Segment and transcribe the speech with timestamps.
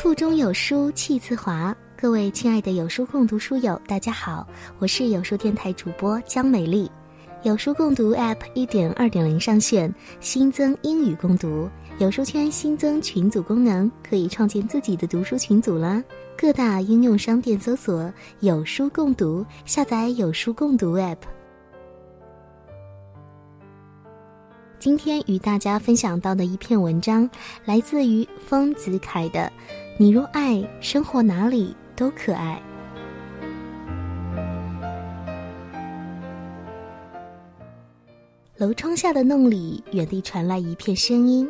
[0.00, 1.76] 腹中有书气自华。
[1.94, 4.48] 各位亲爱的有书共读书友，大家好，
[4.78, 6.90] 我是有书电台主播江美丽。
[7.42, 11.68] 有书共读 App 一点二点零上线，新增英语共读。
[11.98, 16.02] 有书圈新增群组功能，可以创建自己的读书群组了。
[16.34, 18.10] 各大应用商店搜索
[18.40, 21.18] “有书共读”，下载有书共读 App。
[24.78, 27.28] 今天与大家分享到的一篇文章，
[27.66, 29.40] 来自于丰子恺的
[30.00, 32.58] 《你若爱，生活哪里都可爱》。
[38.56, 41.46] 楼窗下的弄里，远地传来一片声音：“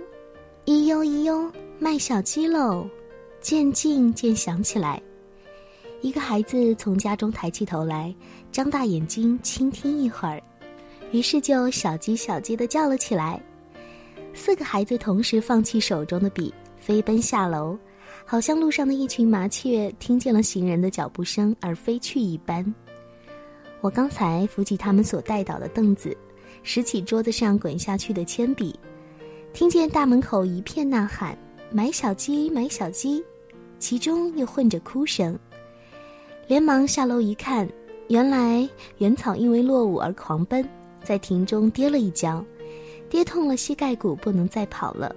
[0.67, 2.91] 咿呦咿呦，卖小鸡喽！”
[3.41, 5.01] 渐近渐响起来。
[6.01, 8.13] 一个孩子从家中抬起头来，
[8.51, 10.43] 张大眼睛倾听一会儿。
[11.13, 13.41] 于是就小鸡小鸡的叫了起来，
[14.35, 17.79] 四个孩子同时放弃手中的笔，飞奔下楼，
[18.25, 22.65] 好像路上的一群麻雀听见了行人的脚步声而飞去一般。
[23.81, 26.17] 我刚才扶起他们所带倒的凳子，
[26.63, 28.79] 拾起桌子上滚下去的铅笔，
[29.53, 31.37] 听见大门口一片呐喊
[31.73, 33.25] ：“买小鸡，买小鸡！”
[33.79, 35.39] 其中又混着哭声，
[36.47, 37.67] 连忙下楼一看，
[38.09, 40.63] 原来原草因为落伍而狂奔。
[41.03, 42.45] 在亭中跌了一跤，
[43.11, 45.15] 跌痛了膝盖骨，不能再跑了。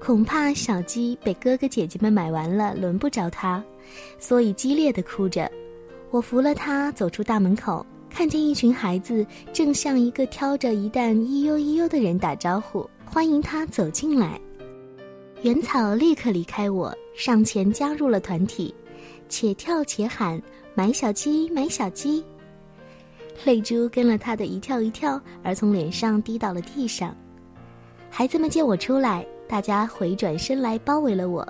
[0.00, 3.62] 恐怕小鸡被哥哥姐姐们买完了，轮不着它，
[4.18, 5.50] 所以激烈的哭着。
[6.10, 14.40] 我扶了它走出大门口，看见一群孩子正向一个挑着一担“咿呦咿呦”的人打招呼，欢迎他走进来。
[15.42, 18.74] 原草立刻离开我，上前加入了团体，
[19.28, 20.42] 且跳且喊
[20.74, 22.24] ：“买小鸡，买小鸡！”
[23.44, 27.16] 泪珠跟了他的一跳一跳，而从脸上滴到了地上。
[28.10, 31.46] 孩子们见我出来，大家回转身来包围了我。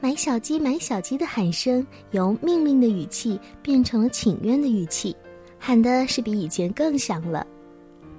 [0.00, 5.16] 买小鸡，买小鸡的喊声由命令的语气变成了请愿的语气，
[5.58, 7.46] 喊的是比以前更响了。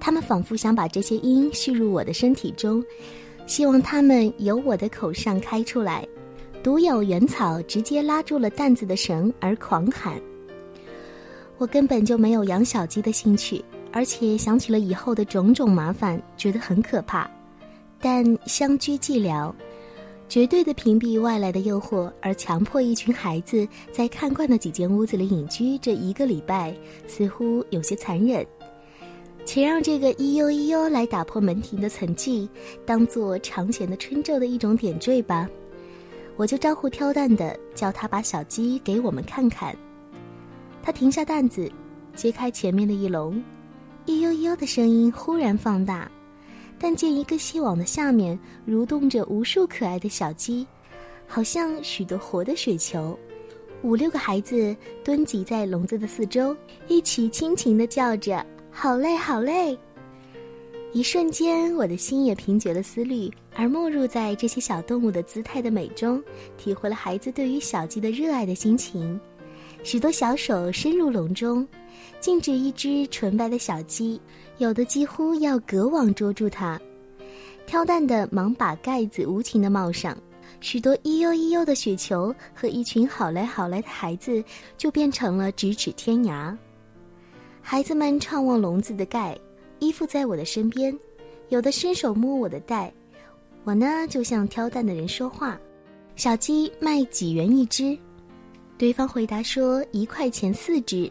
[0.00, 2.84] 他们仿佛想把这些音蓄入我的身体中，
[3.46, 6.06] 希望他们由我的口上开出来。
[6.62, 10.20] 独有原草直接拉住了担子的绳而狂喊。
[11.58, 17.30] 我根本就没有养小鸡的兴趣，而且想起了以后的种种麻烦，觉得很可怕。
[18.08, 19.52] 但相居寂寥，
[20.28, 26.72] 绝对的屏蔽外来的诱惑，而强迫一群孩子在看惯的几间屋子里隐居这一个礼拜，
[27.08, 28.46] 似乎有些残忍。
[29.44, 32.48] 且让这个咿呦咿呦来打破门庭的沉寂，
[32.84, 35.50] 当做长闲的春昼的一种点缀吧。
[36.36, 39.76] 我就招呼挑担的，叫他把小鸡给我们看看。
[40.80, 41.68] 他停下担子，
[42.14, 43.42] 揭开前面的一笼，
[44.06, 46.08] 咿呦咿呦的声音忽然放大，
[46.78, 48.38] 但见一个细网的下面
[48.68, 50.66] 蠕动着无数可爱的小鸡，
[51.26, 53.18] 好像许多活的水球。
[53.82, 56.56] 五六个孩子蹲挤在笼子的四周，
[56.88, 59.78] 一起亲情的叫着：“好累，好累！”
[60.92, 66.22] 一瞬间，我的心也平绝了思虑，而没入在这些小动物的姿态的美中，
[66.56, 69.20] 体会了孩子对于小鸡的热爱的心情。
[69.86, 71.64] 许多小手伸入笼中，
[72.18, 74.20] 径直一只纯白的小鸡，
[74.58, 76.78] 有的几乎要隔网捉住它。
[77.68, 80.18] 挑担的忙把盖子无情地冒上，
[80.60, 84.42] 许多咿呦咿呦的雪球和一群好来好来的孩子
[84.76, 86.52] 就变成了咫尺天涯。
[87.62, 89.38] 孩子们畅望笼子的盖，
[89.78, 90.98] 依附在我的身边，
[91.48, 92.92] 有的伸手摸我的袋，
[93.62, 95.56] 我呢就像挑担的人说话
[96.16, 97.96] ：“小鸡卖几元一只？”
[98.78, 101.10] 对方回答说：“一块钱四只，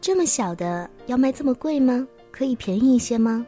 [0.00, 2.06] 这么小的要卖这么贵吗？
[2.32, 3.46] 可以便宜一些吗？”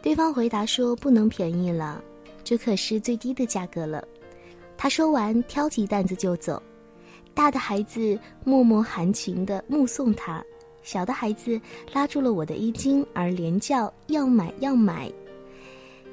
[0.00, 2.02] 对方回答说：“不能便宜了，
[2.42, 4.02] 这可是最低的价格了。”
[4.78, 6.62] 他说完，挑起担子就走。
[7.34, 10.42] 大的孩子默默含情地目送他，
[10.82, 11.60] 小的孩子
[11.92, 15.12] 拉住了我的衣襟，而连叫要买要买。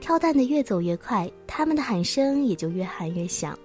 [0.02, 3.58] 挑担的越走越快，他们的喊声也就越喊越响。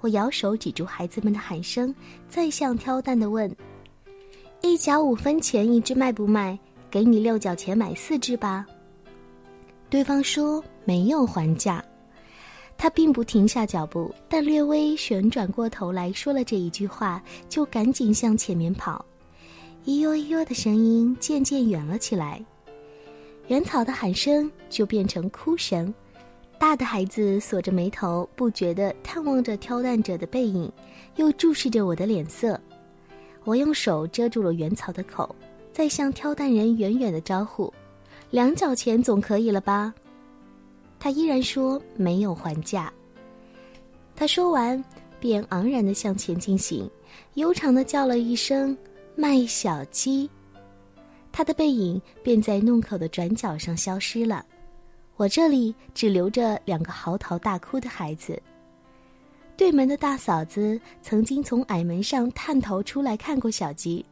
[0.00, 1.94] 我摇手止住孩子们的喊声，
[2.28, 3.54] 再向挑担的问
[4.62, 6.58] ：“一角五分钱一只卖不卖？
[6.90, 8.66] 给你六角钱买四只吧。”
[9.90, 11.84] 对方说没有还价。
[12.76, 19.04] 他并不停下脚步，但略微旋转过头来说了这一句话，就赶紧向前面跑。
[19.84, 22.44] 咿呦咿呦的声音渐渐远了起来，
[23.48, 25.92] 原草的喊声就变成哭声。
[26.58, 30.70] 大的孩子锁着眉头，不觉地探望着挑担者的背影，
[31.14, 32.60] 又注视着我的脸色。
[33.44, 35.34] 我用手遮住了原草的口，
[35.72, 37.72] 再向挑担人远远的招呼
[38.30, 39.94] ：“两角钱总可以了吧？”
[40.98, 42.92] 他依然说没有还价。
[44.16, 44.84] 他说完，
[45.20, 46.90] 便昂然的向前进行，
[47.34, 48.76] 悠长的叫了一声
[49.14, 50.28] “麦小鸡”，
[51.30, 54.44] 他的背影便在弄口的转角上消失了。
[55.18, 58.40] 我这里只留着两个嚎啕大哭的孩子。
[59.56, 64.06] 对门的大嫂子曾经从矮门上探头出来看过小鸡，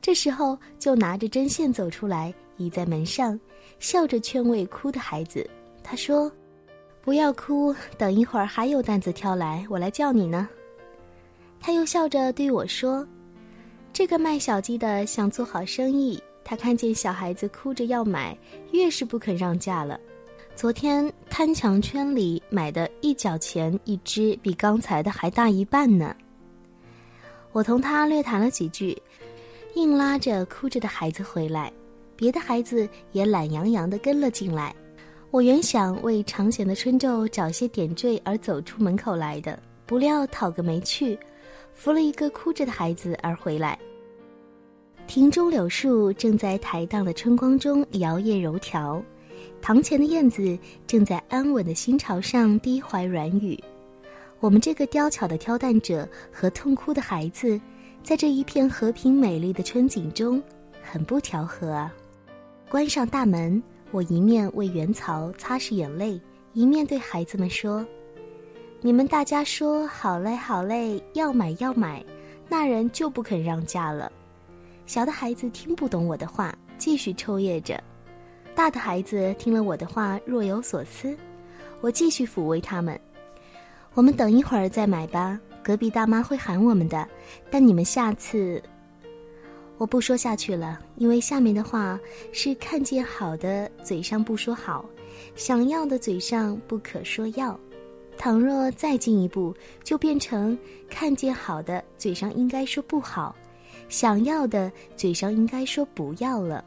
[0.00, 3.38] 这时候就拿着针线走出来，倚在门上，
[3.80, 5.48] 笑着劝慰哭的孩子。
[5.82, 6.32] 他说
[7.04, 10.48] ：“不要哭，等一会儿还有担子挑来，我来叫你呢。”
[11.60, 13.06] 他又笑着对我说
[13.92, 18.34] ：“这个卖小鸡的想做好生意，他看见小孩子哭着要买，
[18.72, 20.00] 越是不肯让价了。”
[20.60, 26.14] 昨天摊墙圈里买的一角钱一只，比刚才的还大一半呢。
[27.52, 28.94] 我同他略谈了几句，
[29.74, 31.72] 硬拉着哭着的孩子回来，
[32.14, 34.76] 别的孩子也懒洋洋地跟了进来。
[35.30, 41.18] 我原想为长闲的春昼找些点缀而走出门口来的，不料讨个没趣，
[41.72, 43.78] 扶了一个哭着的孩子而回来。
[45.06, 49.02] 庭中柳树正在抬荡的春光中摇曳柔条。
[49.60, 53.58] 堂前的燕子正在安稳的心巢上低怀软语，
[54.40, 57.60] 我们这个刁巧的挑担者和痛哭的孩子，
[58.02, 60.42] 在这一片和平美丽的春景中，
[60.82, 61.94] 很不调和啊！
[62.68, 66.20] 关上大门，我一面为元曹擦拭眼泪，
[66.52, 67.84] 一面对孩子们说
[68.80, 72.04] ：“你们大家说好嘞，好嘞，要买要买，
[72.48, 74.10] 那人就不肯让价了。”
[74.86, 77.80] 小的孩子听不懂我的话，继续抽噎着。
[78.60, 81.16] 大的孩子听了我的话，若有所思。
[81.80, 83.00] 我继续抚慰他们
[83.96, 87.08] ：“我们等一会儿再买吧，隔壁大妈会喊我们的。
[87.50, 88.62] 但你们下次……
[89.78, 91.98] 我不说下去了，因为下面的话
[92.32, 94.84] 是看见好的嘴上不说好，
[95.34, 97.58] 想要的嘴上不可说要。
[98.18, 100.56] 倘若再进一步，就变成
[100.86, 103.34] 看见好的嘴上应该说不好，
[103.88, 106.62] 想要的嘴上应该说不要了。”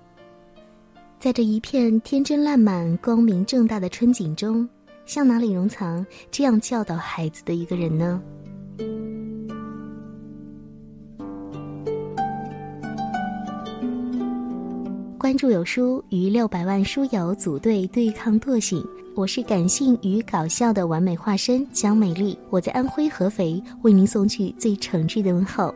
[1.24, 4.68] 在这一片天真烂漫、光明正大的春景中，
[5.06, 8.22] 向哪里容藏这样教导孩子的一个人呢？
[15.18, 18.86] 关注有书，与六百万书友组队对抗惰性。
[19.16, 25.74] 我是感性与搞笑的完美化身江美丽，我在安徽合肥为您送去最诚挚的问候。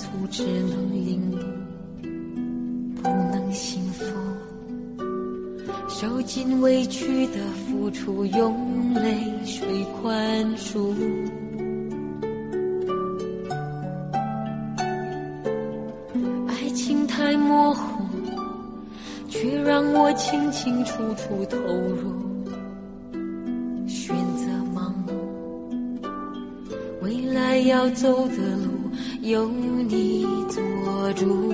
[0.00, 1.38] 粗，只能引路，
[3.02, 4.02] 不能幸福。
[5.88, 7.34] 受尽委屈的
[7.68, 10.94] 付出，用泪水宽恕。
[16.48, 18.02] 爱情太模糊，
[19.28, 22.14] 却让我清清楚楚投入。
[23.86, 25.12] 选择盲目，
[27.02, 28.59] 未来要走的路
[29.22, 30.62] 有你做
[31.12, 31.52] 主，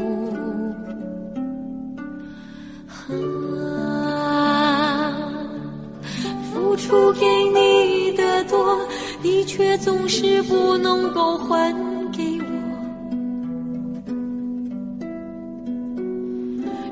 [3.08, 5.12] 啊，
[6.52, 8.78] 付出给你的多，
[9.20, 11.74] 你却总是不能够还
[12.12, 12.44] 给我。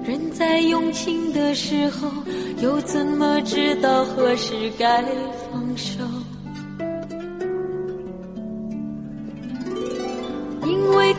[0.04, 2.10] 人在用情的时候，
[2.60, 5.04] 又怎么知道何时该
[5.52, 6.03] 放手？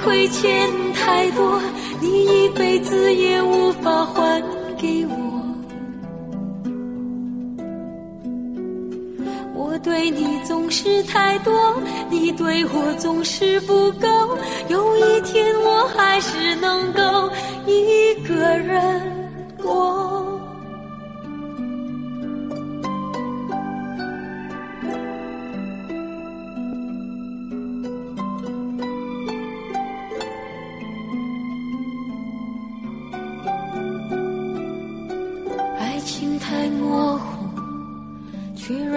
[0.04, 1.60] 亏欠太多，
[2.00, 4.42] 你一辈子也无法还
[4.78, 5.16] 给我。
[9.54, 11.54] 我对你总是太多，
[12.10, 14.08] 你对我总是不够。
[14.68, 17.30] 有一天，我还是能够
[17.66, 19.02] 一个人
[19.62, 20.05] 过。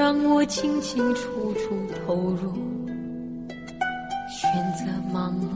[0.09, 2.55] 让我清清楚楚投入，
[4.31, 5.49] 选择忙碌，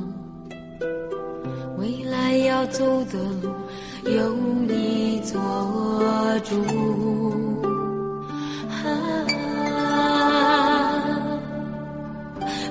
[1.78, 3.48] 未来要走的路
[4.04, 4.34] 由
[4.68, 5.40] 你做
[6.44, 6.62] 主。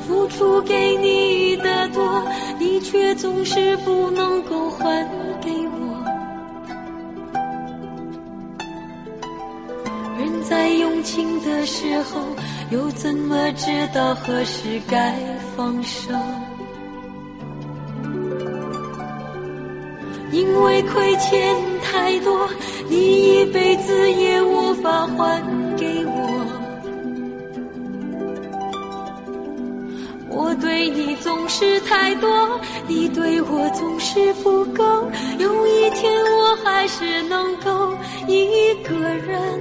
[0.08, 2.24] 付出给你的多，
[2.60, 4.41] 你却总是不能
[11.04, 12.22] 情的时候，
[12.70, 15.16] 又怎么知道何时该
[15.56, 16.14] 放手？
[20.32, 22.48] 因为亏欠太多，
[22.88, 25.44] 你一辈子也无法还
[25.76, 26.12] 给我。
[30.30, 32.30] 我对你总是太多，
[32.88, 34.84] 你对我总是不够。
[35.38, 37.94] 有一天我还是能够
[38.26, 39.60] 一个人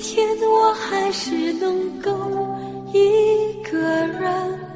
[0.00, 2.10] 天我还是能够
[2.92, 4.69] 一个人。